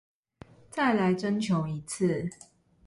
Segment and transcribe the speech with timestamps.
[0.71, 2.27] 再來徵求一次